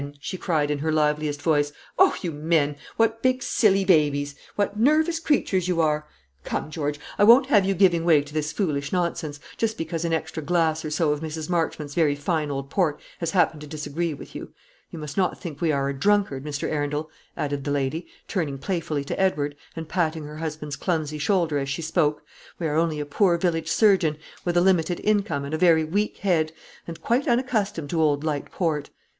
she 0.19 0.35
cried, 0.35 0.71
in 0.71 0.79
her 0.79 0.91
liveliest 0.91 1.43
voice; 1.43 1.71
"oh, 1.99 2.15
you 2.23 2.31
men! 2.31 2.75
What 2.97 3.21
big 3.21 3.43
silly 3.43 3.85
babies, 3.85 4.33
what 4.55 4.75
nervous 4.75 5.19
creatures 5.19 5.67
you 5.67 5.79
are! 5.79 6.07
Come, 6.43 6.71
George, 6.71 6.99
I 7.19 7.23
won't 7.23 7.45
have 7.45 7.65
you 7.65 7.75
giving 7.75 8.03
way 8.03 8.23
to 8.23 8.33
this 8.33 8.51
foolish 8.51 8.91
nonsense, 8.91 9.39
just 9.57 9.77
because 9.77 10.03
an 10.03 10.11
extra 10.11 10.41
glass 10.41 10.83
or 10.83 10.89
so 10.89 11.11
of 11.11 11.19
Mrs. 11.19 11.51
Marchmont's 11.51 11.93
very 11.93 12.15
fine 12.15 12.49
old 12.49 12.71
port 12.71 12.99
has 13.19 13.29
happened 13.29 13.61
to 13.61 13.67
disagree 13.67 14.11
with 14.11 14.33
you. 14.33 14.51
You 14.89 14.97
must 14.97 15.17
not 15.17 15.39
think 15.39 15.61
we 15.61 15.71
are 15.71 15.87
a 15.87 15.93
drunkard, 15.93 16.43
Mr. 16.43 16.67
Arundel," 16.67 17.11
added 17.37 17.63
the 17.63 17.69
lady, 17.69 18.07
turning 18.27 18.57
playfully 18.57 19.03
to 19.03 19.19
Edward, 19.21 19.55
and 19.75 19.87
patting 19.87 20.23
her 20.23 20.37
husband's 20.37 20.77
clumsy 20.77 21.19
shoulder 21.19 21.59
as 21.59 21.69
she 21.69 21.83
spoke; 21.83 22.23
"we 22.57 22.65
are 22.65 22.73
only 22.75 22.99
a 22.99 23.05
poor 23.05 23.37
village 23.37 23.69
surgeon, 23.69 24.17
with 24.45 24.57
a 24.57 24.61
limited 24.61 24.99
income, 25.03 25.45
and 25.45 25.53
a 25.53 25.59
very 25.59 25.83
weak 25.83 26.17
head, 26.17 26.51
and 26.87 27.03
quite 27.03 27.27
unaccustomed 27.27 27.91
to 27.91 28.01
old 28.01 28.23
light 28.23 28.49
port. 28.51 28.89